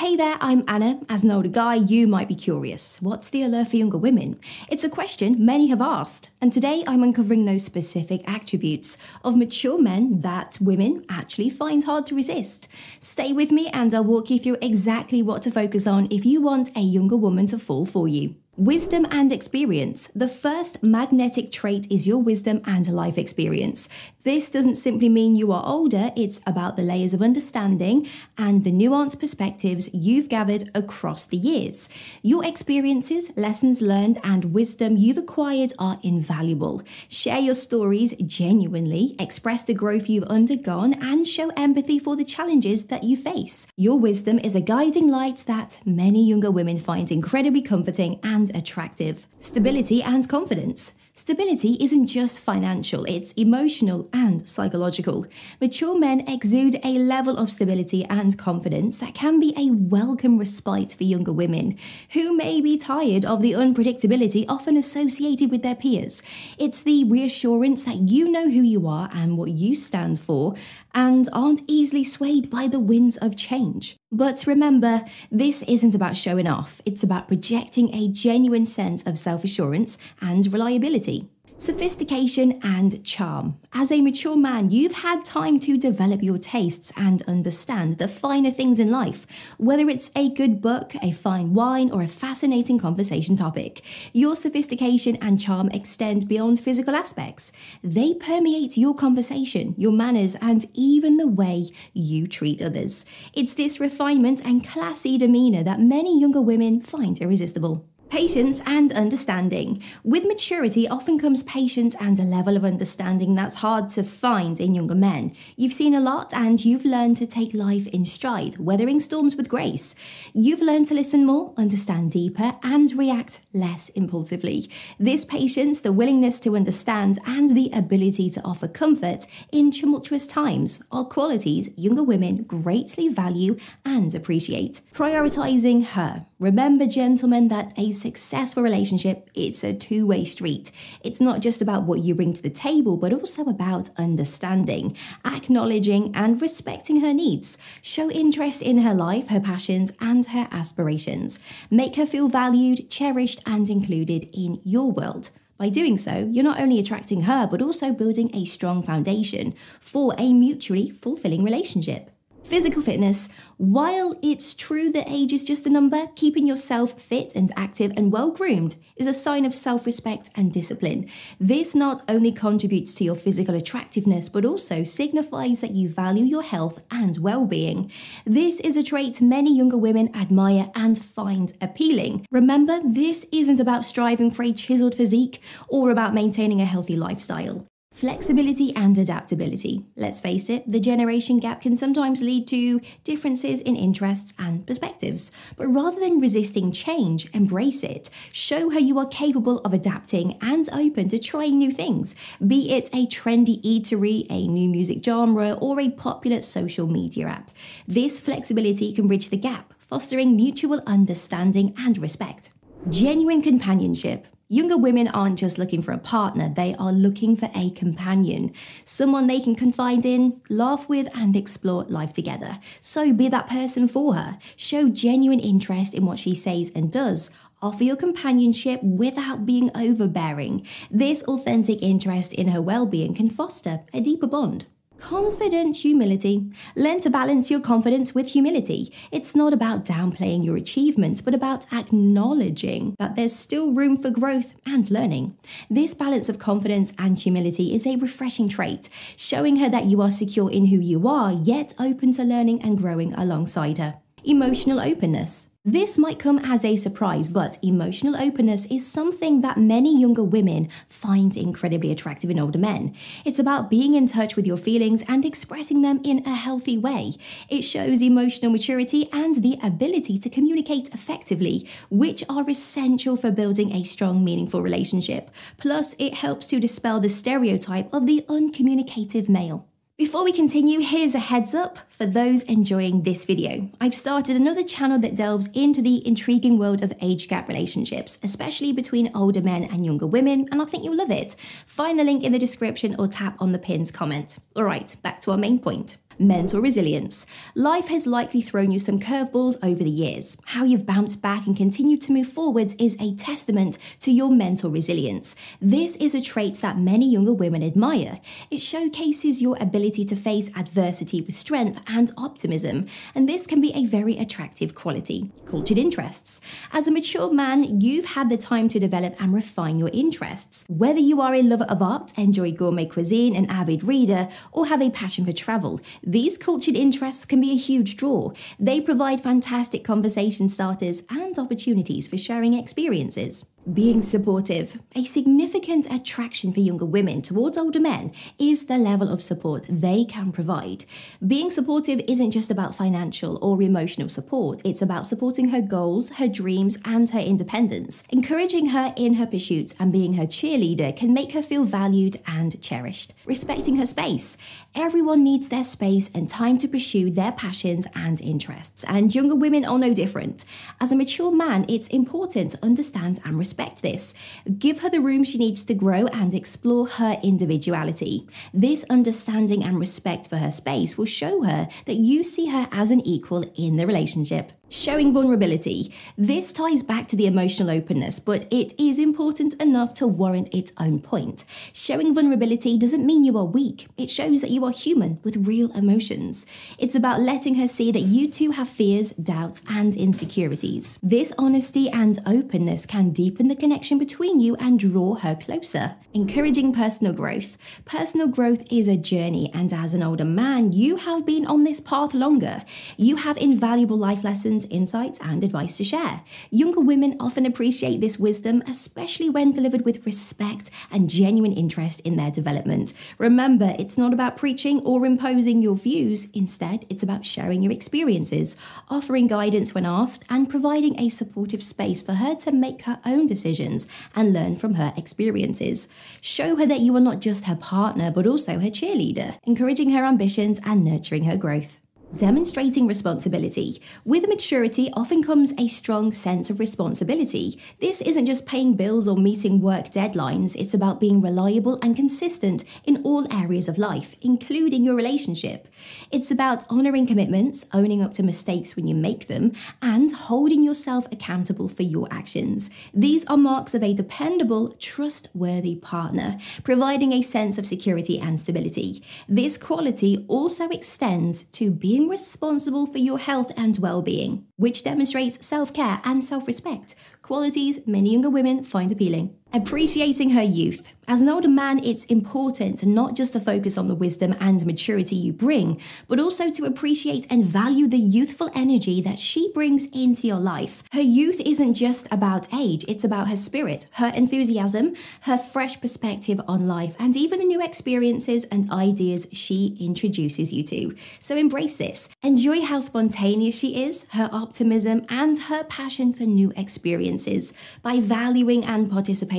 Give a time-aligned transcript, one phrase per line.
[0.00, 1.00] Hey there, I'm Anna.
[1.08, 3.00] As an older guy, you might be curious.
[3.00, 4.38] What's the allure for younger women?
[4.68, 9.80] It's a question many have asked, and today I'm uncovering those specific attributes of mature
[9.80, 12.68] men that women actually find hard to resist.
[13.00, 16.42] Stay with me and I'll walk you through exactly what to focus on if you
[16.42, 18.34] want a younger woman to fall for you.
[18.58, 20.08] Wisdom and experience.
[20.14, 23.86] The first magnetic trait is your wisdom and life experience.
[24.26, 28.72] This doesn't simply mean you are older, it's about the layers of understanding and the
[28.72, 31.88] nuanced perspectives you've gathered across the years.
[32.22, 36.82] Your experiences, lessons learned, and wisdom you've acquired are invaluable.
[37.06, 42.86] Share your stories genuinely, express the growth you've undergone, and show empathy for the challenges
[42.86, 43.68] that you face.
[43.76, 49.28] Your wisdom is a guiding light that many younger women find incredibly comforting and attractive.
[49.38, 50.94] Stability and confidence.
[51.18, 55.24] Stability isn't just financial, it's emotional and psychological.
[55.62, 60.92] Mature men exude a level of stability and confidence that can be a welcome respite
[60.92, 61.74] for younger women
[62.10, 66.22] who may be tired of the unpredictability often associated with their peers.
[66.58, 70.54] It's the reassurance that you know who you are and what you stand for
[70.96, 73.96] and aren't easily swayed by the winds of change.
[74.10, 79.44] But remember, this isn't about showing off, it's about projecting a genuine sense of self
[79.44, 81.28] assurance and reliability.
[81.58, 83.58] Sophistication and charm.
[83.72, 88.50] As a mature man, you've had time to develop your tastes and understand the finer
[88.50, 89.26] things in life,
[89.56, 93.82] whether it's a good book, a fine wine, or a fascinating conversation topic.
[94.12, 97.52] Your sophistication and charm extend beyond physical aspects.
[97.82, 103.06] They permeate your conversation, your manners, and even the way you treat others.
[103.32, 107.88] It's this refinement and classy demeanor that many younger women find irresistible.
[108.08, 109.82] Patience and understanding.
[110.04, 114.76] With maturity often comes patience and a level of understanding that's hard to find in
[114.76, 115.32] younger men.
[115.56, 119.48] You've seen a lot and you've learned to take life in stride, weathering storms with
[119.48, 119.96] grace.
[120.32, 124.70] You've learned to listen more, understand deeper, and react less impulsively.
[125.00, 130.80] This patience, the willingness to understand, and the ability to offer comfort in tumultuous times
[130.92, 134.80] are qualities younger women greatly value and appreciate.
[134.94, 136.26] Prioritizing her.
[136.38, 140.70] Remember, gentlemen, that a successful relationship, it's a two-way street.
[141.02, 144.94] It's not just about what you bring to the table, but also about understanding,
[145.24, 147.56] acknowledging and respecting her needs.
[147.80, 151.40] Show interest in her life, her passions, and her aspirations.
[151.70, 155.30] Make her feel valued, cherished, and included in your world.
[155.56, 160.14] By doing so, you're not only attracting her, but also building a strong foundation for
[160.18, 162.10] a mutually fulfilling relationship.
[162.46, 163.28] Physical fitness.
[163.56, 168.12] While it's true that age is just a number, keeping yourself fit and active and
[168.12, 171.08] well groomed is a sign of self respect and discipline.
[171.40, 176.44] This not only contributes to your physical attractiveness, but also signifies that you value your
[176.44, 177.90] health and well being.
[178.24, 182.28] This is a trait many younger women admire and find appealing.
[182.30, 187.66] Remember, this isn't about striving for a chiseled physique or about maintaining a healthy lifestyle.
[187.96, 189.86] Flexibility and adaptability.
[189.96, 195.32] Let's face it, the generation gap can sometimes lead to differences in interests and perspectives.
[195.56, 198.10] But rather than resisting change, embrace it.
[198.32, 202.14] Show how you are capable of adapting and open to trying new things,
[202.46, 207.50] be it a trendy eatery, a new music genre, or a popular social media app.
[207.88, 212.50] This flexibility can bridge the gap, fostering mutual understanding and respect.
[212.90, 214.26] Genuine companionship.
[214.48, 218.52] Younger women aren't just looking for a partner, they are looking for a companion,
[218.84, 222.60] someone they can confide in, laugh with, and explore life together.
[222.80, 224.38] So be that person for her.
[224.54, 227.28] Show genuine interest in what she says and does.
[227.60, 230.64] Offer your companionship without being overbearing.
[230.92, 234.66] This authentic interest in her well being can foster a deeper bond.
[234.98, 236.50] Confident humility.
[236.74, 238.92] Learn to balance your confidence with humility.
[239.12, 244.54] It's not about downplaying your achievements, but about acknowledging that there's still room for growth
[244.64, 245.36] and learning.
[245.70, 250.10] This balance of confidence and humility is a refreshing trait, showing her that you are
[250.10, 253.96] secure in who you are, yet open to learning and growing alongside her.
[254.24, 255.50] Emotional openness.
[255.68, 260.68] This might come as a surprise, but emotional openness is something that many younger women
[260.86, 262.94] find incredibly attractive in older men.
[263.24, 267.14] It's about being in touch with your feelings and expressing them in a healthy way.
[267.48, 273.72] It shows emotional maturity and the ability to communicate effectively, which are essential for building
[273.72, 275.32] a strong, meaningful relationship.
[275.56, 279.66] Plus, it helps to dispel the stereotype of the uncommunicative male.
[279.98, 283.70] Before we continue, here's a heads up for those enjoying this video.
[283.80, 288.74] I've started another channel that delves into the intriguing world of age gap relationships, especially
[288.74, 291.34] between older men and younger women, and I think you'll love it.
[291.64, 294.38] Find the link in the description or tap on the pinned comment.
[294.54, 295.96] Alright, back to our main point.
[296.18, 297.26] Mental resilience.
[297.54, 300.38] Life has likely thrown you some curveballs over the years.
[300.46, 304.70] How you've bounced back and continued to move forwards is a testament to your mental
[304.70, 305.36] resilience.
[305.60, 308.18] This is a trait that many younger women admire.
[308.50, 313.74] It showcases your ability to face adversity with strength and optimism, and this can be
[313.74, 315.30] a very attractive quality.
[315.44, 316.40] Cultured interests.
[316.72, 320.64] As a mature man, you've had the time to develop and refine your interests.
[320.68, 324.80] Whether you are a lover of art, enjoy gourmet cuisine, an avid reader, or have
[324.80, 328.30] a passion for travel, these cultured interests can be a huge draw.
[328.60, 333.44] They provide fantastic conversation starters and opportunities for sharing experiences.
[333.72, 334.80] Being supportive.
[334.94, 340.04] A significant attraction for younger women towards older men is the level of support they
[340.04, 340.84] can provide.
[341.26, 346.28] Being supportive isn't just about financial or emotional support, it's about supporting her goals, her
[346.28, 348.04] dreams, and her independence.
[348.08, 352.62] Encouraging her in her pursuits and being her cheerleader can make her feel valued and
[352.62, 353.14] cherished.
[353.24, 354.36] Respecting her space.
[354.76, 359.64] Everyone needs their space and time to pursue their passions and interests, and younger women
[359.64, 360.44] are no different.
[360.80, 364.12] As a mature man, it's important to understand and respect respect this.
[364.58, 368.28] Give her the room she needs to grow and explore her individuality.
[368.52, 372.90] This understanding and respect for her space will show her that you see her as
[372.90, 374.52] an equal in the relationship.
[374.68, 375.92] Showing vulnerability.
[376.18, 380.72] This ties back to the emotional openness, but it is important enough to warrant its
[380.76, 381.44] own point.
[381.72, 385.70] Showing vulnerability doesn't mean you are weak, it shows that you are human with real
[385.76, 386.46] emotions.
[386.78, 390.98] It's about letting her see that you too have fears, doubts, and insecurities.
[391.00, 395.94] This honesty and openness can deepen the connection between you and draw her closer.
[396.12, 397.56] Encouraging personal growth.
[397.84, 401.78] Personal growth is a journey, and as an older man, you have been on this
[401.78, 402.64] path longer.
[402.96, 406.22] You have invaluable life lessons insights, and advice to share.
[406.50, 412.16] Younger women often appreciate this wisdom, especially when delivered with respect and genuine interest in
[412.16, 412.92] their development.
[413.18, 418.56] Remember, it's not about preaching or imposing your views, instead, it's about sharing your experiences,
[418.88, 423.26] offering guidance when asked, and providing a supportive space for her to make her own
[423.26, 425.88] decisions and learn from her experiences.
[426.20, 430.04] Show her that you are not just her partner, but also her cheerleader, encouraging her
[430.04, 431.78] ambitions and nurturing her growth.
[432.16, 433.82] Demonstrating responsibility.
[434.06, 437.60] With maturity often comes a strong sense of responsibility.
[437.78, 442.64] This isn't just paying bills or meeting work deadlines, it's about being reliable and consistent
[442.84, 445.68] in all areas of life, including your relationship.
[446.10, 449.52] It's about honoring commitments, owning up to mistakes when you make them,
[449.82, 452.70] and holding yourself accountable for your actions.
[452.94, 459.02] These are marks of a dependable, trustworthy partner, providing a sense of security and stability.
[459.28, 464.84] This quality also extends to being being responsible for your health and well being, which
[464.84, 469.34] demonstrates self care and self respect, qualities many younger women find appealing.
[469.56, 470.92] Appreciating her youth.
[471.08, 475.14] As an older man, it's important not just to focus on the wisdom and maturity
[475.14, 480.26] you bring, but also to appreciate and value the youthful energy that she brings into
[480.26, 480.82] your life.
[480.90, 486.40] Her youth isn't just about age, it's about her spirit, her enthusiasm, her fresh perspective
[486.48, 490.96] on life, and even the new experiences and ideas she introduces you to.
[491.20, 492.08] So embrace this.
[492.24, 497.54] Enjoy how spontaneous she is, her optimism, and her passion for new experiences.
[497.80, 498.90] By valuing and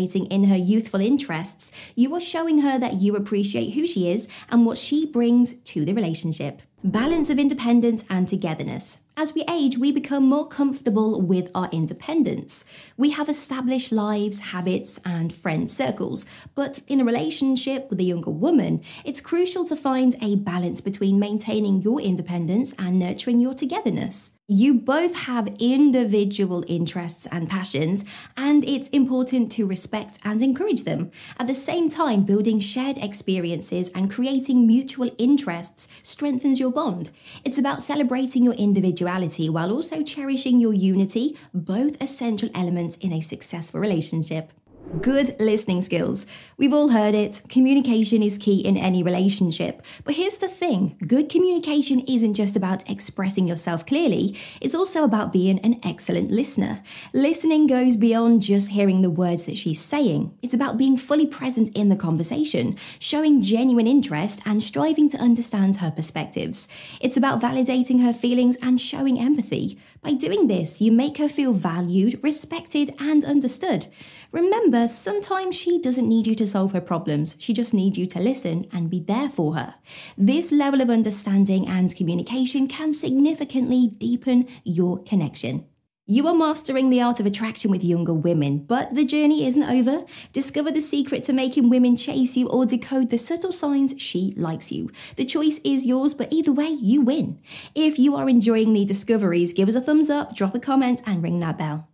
[0.07, 4.27] participating in her youthful interests, you are showing her that you appreciate who she is
[4.49, 6.61] and what she brings to the relationship.
[6.83, 8.99] Balance of independence and togetherness.
[9.17, 12.63] As we age, we become more comfortable with our independence.
[12.97, 16.27] We have established lives, habits, and friend circles.
[16.53, 21.19] But in a relationship with a younger woman, it's crucial to find a balance between
[21.19, 24.36] maintaining your independence and nurturing your togetherness.
[24.49, 28.05] You both have individual interests and passions,
[28.37, 31.11] and it's important to respect and encourage them.
[31.37, 37.09] At the same time, building shared experiences and creating mutual interests strengthens your bond.
[37.43, 43.19] It's about celebrating your individuality while also cherishing your unity, both essential elements in a
[43.19, 44.53] successful relationship.
[44.87, 46.25] Good listening skills.
[46.55, 47.41] We've all heard it.
[47.49, 49.81] Communication is key in any relationship.
[50.05, 55.33] But here's the thing good communication isn't just about expressing yourself clearly, it's also about
[55.33, 56.81] being an excellent listener.
[57.13, 61.69] Listening goes beyond just hearing the words that she's saying, it's about being fully present
[61.75, 66.69] in the conversation, showing genuine interest, and striving to understand her perspectives.
[67.01, 69.77] It's about validating her feelings and showing empathy.
[70.01, 73.87] By doing this, you make her feel valued, respected, and understood.
[74.31, 78.19] Remember, sometimes she doesn't need you to solve her problems, she just needs you to
[78.19, 79.75] listen and be there for her.
[80.17, 85.65] This level of understanding and communication can significantly deepen your connection.
[86.09, 90.05] You are mastering the art of attraction with younger women, but the journey isn't over.
[90.31, 94.71] Discover the secret to making women chase you or decode the subtle signs she likes
[94.71, 94.89] you.
[95.17, 97.41] The choice is yours, but either way, you win.
[97.75, 101.21] If you are enjoying the discoveries, give us a thumbs up, drop a comment, and
[101.21, 101.89] ring that bell.